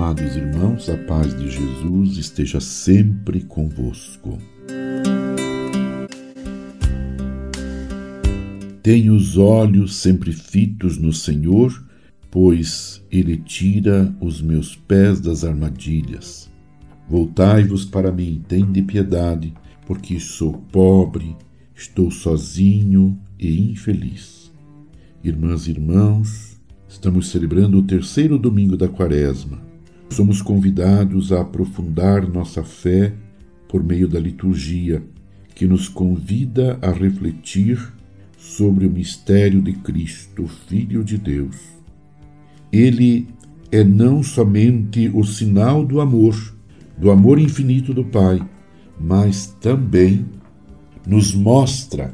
Amados 0.00 0.34
irmãos, 0.34 0.88
a 0.88 0.96
paz 0.96 1.38
de 1.38 1.50
Jesus 1.50 2.16
esteja 2.16 2.58
sempre 2.58 3.42
convosco. 3.42 4.38
Tenho 8.82 9.14
os 9.14 9.36
olhos 9.36 9.96
sempre 9.96 10.32
fitos 10.32 10.96
no 10.96 11.12
Senhor, 11.12 11.84
pois 12.30 13.04
Ele 13.12 13.36
tira 13.36 14.10
os 14.22 14.40
meus 14.40 14.74
pés 14.74 15.20
das 15.20 15.44
armadilhas. 15.44 16.50
Voltai-vos 17.06 17.84
para 17.84 18.10
mim, 18.10 18.42
tende 18.48 18.80
piedade, 18.80 19.52
porque 19.86 20.18
sou 20.18 20.54
pobre, 20.72 21.36
estou 21.74 22.10
sozinho 22.10 23.20
e 23.38 23.70
infeliz. 23.70 24.50
Irmãs 25.22 25.66
e 25.66 25.72
irmãos, 25.72 26.58
estamos 26.88 27.28
celebrando 27.28 27.76
o 27.78 27.82
terceiro 27.82 28.38
domingo 28.38 28.78
da 28.78 28.88
Quaresma 28.88 29.68
Somos 30.10 30.42
convidados 30.42 31.32
a 31.32 31.40
aprofundar 31.40 32.28
nossa 32.28 32.64
fé 32.64 33.12
por 33.68 33.82
meio 33.82 34.08
da 34.08 34.18
liturgia, 34.18 35.02
que 35.54 35.66
nos 35.66 35.88
convida 35.88 36.78
a 36.82 36.90
refletir 36.90 37.78
sobre 38.36 38.86
o 38.86 38.90
mistério 38.90 39.62
de 39.62 39.72
Cristo, 39.72 40.48
Filho 40.68 41.04
de 41.04 41.16
Deus. 41.16 41.56
Ele 42.72 43.28
é 43.70 43.84
não 43.84 44.22
somente 44.22 45.08
o 45.14 45.22
sinal 45.24 45.84
do 45.86 46.00
amor, 46.00 46.56
do 46.98 47.10
amor 47.10 47.38
infinito 47.38 47.94
do 47.94 48.04
Pai, 48.04 48.42
mas 48.98 49.46
também 49.60 50.26
nos 51.06 51.32
mostra 51.32 52.12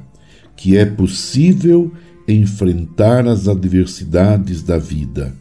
que 0.54 0.76
é 0.76 0.84
possível 0.84 1.90
enfrentar 2.28 3.26
as 3.26 3.48
adversidades 3.48 4.62
da 4.62 4.76
vida 4.76 5.34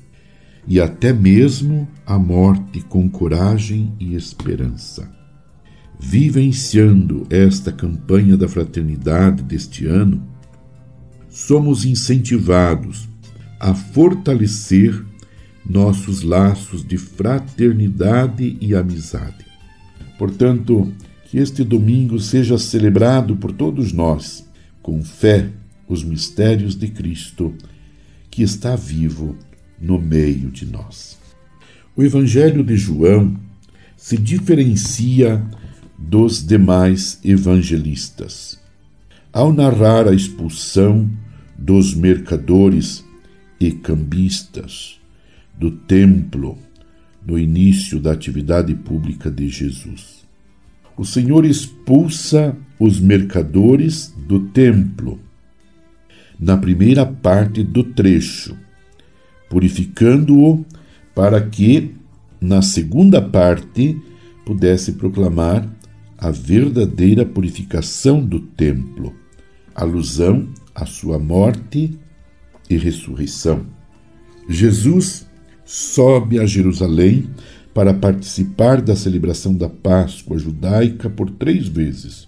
e 0.68 0.80
até 0.80 1.14
mesmo 1.14 1.88
a 2.06 2.18
morte 2.18 2.82
com 2.82 3.10
coragem 3.10 3.94
e 4.00 4.16
esperança. 4.16 5.10
Vivenciando 6.00 7.26
esta 7.30 7.72
campanha 7.72 8.36
da 8.36 8.48
fraternidade 8.48 9.44
deste 9.44 9.86
ano, 9.86 10.22
somos 11.30 11.86
incentivados 11.86 13.08
a 13.60 13.74
fortalecer 13.74 15.04
nossos 15.68 16.22
laços 16.22 16.86
de 16.86 16.98
fraternidade 16.98 18.58
e 18.60 18.76
amizade. 18.76 19.46
Portanto, 20.18 20.92
que 21.26 21.38
este 21.38 21.64
domingo 21.64 22.20
seja 22.20 22.58
celebrado 22.58 23.36
por 23.36 23.52
todos 23.52 23.92
nós, 23.92 24.48
com 24.82 25.04
fé, 25.04 25.50
os 25.88 26.04
mistérios 26.04 26.76
de 26.76 26.88
Cristo, 26.88 27.54
que 28.30 28.44
está 28.44 28.76
vivo 28.76 29.36
no 29.80 30.00
meio 30.00 30.50
de 30.50 30.66
nós. 30.66 31.18
O 31.96 32.04
Evangelho 32.04 32.64
de 32.64 32.76
João 32.76 33.36
se 33.96 34.18
diferencia 34.18 35.44
dos 35.98 36.46
demais 36.46 37.20
evangelistas. 37.24 38.60
Ao 39.32 39.52
narrar 39.52 40.08
a 40.08 40.14
expulsão 40.14 41.10
dos 41.58 41.94
mercadores 41.94 43.04
e 43.60 43.72
cambistas 43.72 45.00
do 45.58 45.72
templo 45.72 46.58
no 47.26 47.40
início 47.40 48.00
da 48.00 48.12
atividade 48.12 48.76
pública 48.76 49.32
de 49.32 49.48
Jesus. 49.48 50.26
O 50.98 51.04
Senhor 51.04 51.46
expulsa 51.46 52.56
os 52.80 53.00
mercadores 53.00 54.14
do 54.28 54.40
templo 54.40 55.20
na 56.40 56.58
primeira 56.58 57.06
parte 57.06 57.64
do 57.64 57.84
trecho 57.84 58.56
purificando-o 59.50 60.66
para 61.14 61.42
que, 61.42 61.96
na 62.40 62.62
segunda 62.62 63.22
parte, 63.22 63.98
pudesse 64.46 64.94
proclamar 64.94 65.68
a 66.18 66.32
verdadeira 66.32 67.26
purificação 67.26 68.24
do 68.24 68.40
templo, 68.40 69.14
alusão 69.74 70.48
à 70.74 70.86
sua 70.86 71.20
morte 71.20 71.98
e 72.70 72.78
ressurreição. 72.78 73.66
Jesus 74.48 75.28
sobe 75.64 76.40
a 76.40 76.46
Jerusalém 76.46 77.30
para 77.74 77.94
participar 77.94 78.82
da 78.82 78.96
celebração 78.96 79.54
da 79.54 79.68
Páscoa 79.68 80.38
judaica 80.38 81.10
por 81.10 81.30
três 81.30 81.68
vezes. 81.68 82.28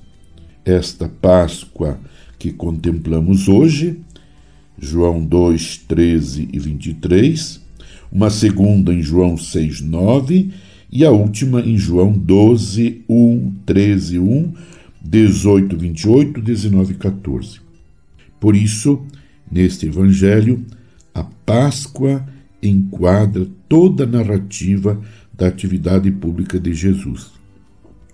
Esta 0.65 1.07
Páscoa 1.07 1.99
que 2.37 2.51
contemplamos 2.51 3.47
hoje 3.47 4.01
João 4.79 5.23
2, 5.25 5.77
13 5.87 6.49
e 6.51 6.59
23, 6.59 7.61
uma 8.11 8.29
segunda 8.29 8.93
em 8.93 9.01
João 9.01 9.37
6, 9.37 9.81
9 9.81 10.51
e 10.91 11.03
a 11.03 11.11
última 11.11 11.61
em 11.61 11.77
João 11.77 12.11
12, 12.11 13.03
1, 13.09 13.53
13, 13.65 14.19
1, 14.19 14.53
18, 15.01 15.77
28, 15.77 16.41
19 16.41 16.93
e 16.93 16.95
14. 16.95 17.59
Por 18.39 18.55
isso, 18.55 19.01
neste 19.51 19.87
Evangelho, 19.87 20.63
a 21.13 21.23
Páscoa 21.23 22.25
enquadra 22.61 23.47
toda 23.67 24.03
a 24.03 24.07
narrativa 24.07 24.99
da 25.33 25.47
atividade 25.47 26.11
pública 26.11 26.59
de 26.59 26.73
Jesus. 26.73 27.31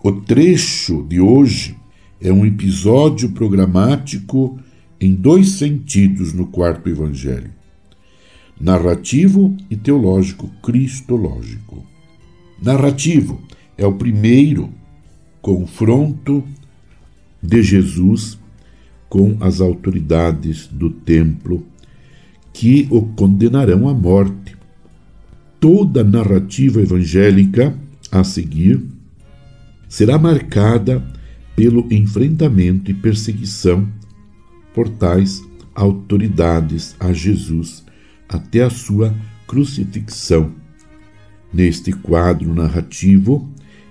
O 0.04 0.12
trecho 0.12 1.06
de 1.08 1.20
hoje 1.20 1.76
é 2.22 2.32
um 2.32 2.46
episódio 2.46 3.30
programático 3.32 4.60
em 5.04 5.14
dois 5.14 5.50
sentidos 5.50 6.32
no 6.32 6.48
quarto 6.48 6.88
evangelho: 6.88 7.52
narrativo 8.60 9.56
e 9.70 9.76
teológico 9.76 10.48
cristológico. 10.64 11.86
Narrativo 12.62 13.42
é 13.78 13.86
o 13.86 13.96
primeiro 13.96 14.70
confronto 15.42 16.42
de 17.42 17.62
Jesus 17.62 18.40
com 19.10 19.36
as 19.42 19.60
autoridades 19.60 20.68
do 20.68 20.90
templo 20.90 21.66
que 22.54 22.88
o 22.90 23.02
condenarão 23.02 23.90
à 23.90 23.94
morte. 23.94 24.56
Toda 25.60 26.02
narrativa 26.02 26.82
evangélica 26.82 27.78
a 28.10 28.24
seguir 28.24 28.82
será 29.90 30.18
marcada 30.18 31.04
pelo 31.58 31.92
enfrentamento 31.92 32.90
e 32.90 32.94
perseguição 32.94 33.86
por 34.74 34.90
tais 34.90 35.44
autoridades 35.76 36.96
a 37.00 37.14
Jesus 37.14 37.84
até 38.28 38.64
a 38.64 38.70
sua 38.70 39.14
crucifixão. 39.48 40.52
Neste 41.54 41.92
quadro 41.92 42.54
narrativo, 42.54 43.48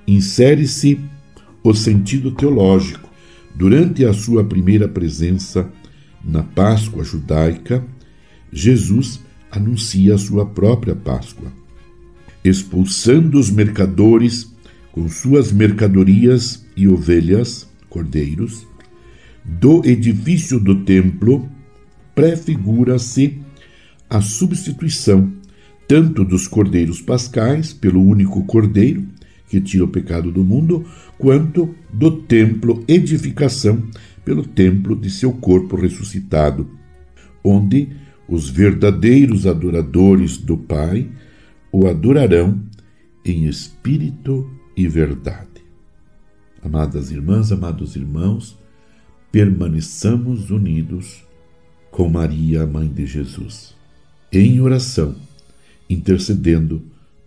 insere-se 0.06 0.98
o 1.62 1.72
sentido 1.74 2.32
teológico. 2.32 3.08
Durante 3.54 4.04
a 4.04 4.12
sua 4.12 4.42
primeira 4.42 4.88
presença 4.88 5.70
na 6.24 6.42
Páscoa 6.42 7.04
judaica, 7.04 7.84
Jesus 8.50 9.20
anuncia 9.50 10.14
a 10.14 10.18
sua 10.18 10.46
própria 10.46 10.96
Páscoa, 10.96 11.52
expulsando 12.42 13.38
os 13.38 13.50
mercadores 13.50 14.50
com 14.90 15.08
suas 15.08 15.52
mercadorias 15.52 16.64
e 16.76 16.88
ovelhas, 16.88 17.68
cordeiros, 17.88 18.66
do 19.44 19.82
edifício 19.84 20.58
do 20.58 20.84
templo 20.84 21.48
prefigura-se 22.14 23.40
a 24.08 24.20
substituição 24.20 25.32
tanto 25.88 26.24
dos 26.24 26.46
cordeiros 26.48 27.02
pascais 27.02 27.72
pelo 27.72 28.00
único 28.00 28.44
cordeiro 28.44 29.06
que 29.46 29.60
tira 29.60 29.84
o 29.84 29.88
pecado 29.88 30.32
do 30.32 30.42
mundo, 30.42 30.86
quanto 31.18 31.74
do 31.92 32.22
templo 32.22 32.82
edificação 32.88 33.82
pelo 34.24 34.42
templo 34.42 34.96
de 34.96 35.10
seu 35.10 35.30
corpo 35.32 35.76
ressuscitado, 35.76 36.70
onde 37.44 37.90
os 38.26 38.48
verdadeiros 38.48 39.46
adoradores 39.46 40.38
do 40.38 40.56
Pai 40.56 41.10
o 41.70 41.86
adorarão 41.86 42.62
em 43.22 43.44
espírito 43.44 44.50
e 44.74 44.88
verdade. 44.88 45.62
Amadas 46.62 47.10
irmãs, 47.10 47.52
amados 47.52 47.94
irmãos, 47.96 48.58
permaneçamos 49.32 50.50
unidos 50.50 51.24
com 51.90 52.08
Maria, 52.08 52.66
Mãe 52.66 52.86
de 52.86 53.06
Jesus, 53.06 53.74
em 54.30 54.60
oração, 54.60 55.16
intercedendo 55.88 56.82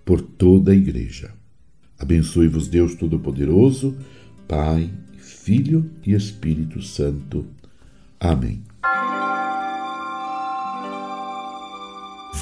por 0.06 0.22
toda 0.22 0.72
a 0.72 0.76
Igreja. 0.76 1.34
Abençoe-vos, 1.98 2.68
Deus 2.68 2.94
Todo-Poderoso, 2.96 3.98
Pai, 4.48 4.90
Filho 5.18 5.90
e 6.06 6.14
Espírito 6.14 6.82
Santo. 6.82 7.46
Amém. 8.20 8.62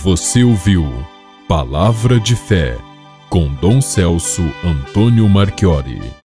Você 0.03 0.43
ouviu 0.43 0.83
Palavra 1.47 2.19
de 2.19 2.35
Fé 2.35 2.77
com 3.29 3.53
Dom 3.55 3.81
Celso 3.81 4.43
Antônio 4.63 5.27
Marchiori. 5.29 6.13